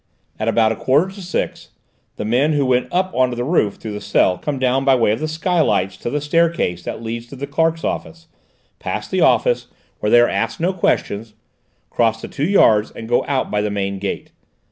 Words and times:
At 0.39 0.47
about 0.47 0.71
a 0.71 0.75
quarter 0.75 1.13
to 1.13 1.21
six, 1.21 1.69
the 2.15 2.25
men 2.25 2.53
who 2.53 2.65
went 2.65 2.87
up 2.91 3.13
on 3.13 3.29
to 3.29 3.35
the 3.35 3.43
roof 3.43 3.75
through 3.75 3.91
the 3.91 4.01
cell, 4.01 4.35
come 4.39 4.57
down 4.57 4.83
by 4.83 4.95
way 4.95 5.11
of 5.11 5.19
the 5.19 5.27
skylights 5.27 5.95
to 5.97 6.09
the 6.09 6.19
staircase 6.19 6.81
that 6.85 7.03
leads 7.03 7.27
to 7.27 7.35
the 7.35 7.45
clerk's 7.45 7.83
office, 7.83 8.27
pass 8.79 9.07
the 9.07 9.21
office, 9.21 9.67
where 9.99 10.09
they 10.09 10.19
are 10.19 10.27
asked 10.27 10.59
no 10.59 10.73
questions, 10.73 11.35
cross 11.91 12.19
the 12.19 12.27
two 12.27 12.47
yards 12.49 12.89
and 12.89 13.07
go 13.07 13.23
out 13.27 13.51
by 13.51 13.61
the 13.61 13.69
main 13.69 13.99
gate. 13.99 14.31